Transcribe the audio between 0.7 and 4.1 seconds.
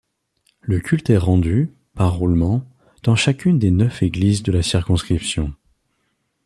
culte est rendu, par roulement, dans chacune des neuf